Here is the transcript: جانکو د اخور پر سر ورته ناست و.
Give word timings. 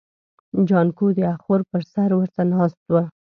جانکو 0.67 1.05
د 1.17 1.19
اخور 1.35 1.61
پر 1.69 1.81
سر 1.91 2.09
ورته 2.17 2.41
ناست 2.51 2.81
و. 2.91 2.95